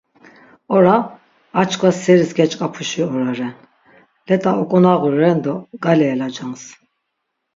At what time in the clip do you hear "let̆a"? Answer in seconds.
4.27-4.51